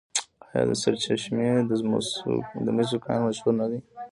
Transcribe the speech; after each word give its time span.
آیا 0.51 0.61
د 0.69 0.71
سرچشمې 0.81 1.49
د 2.65 2.69
مسو 2.77 2.97
کان 3.05 3.19
مشهور 3.27 3.53
نه 3.59 3.65
دی؟ 3.71 3.79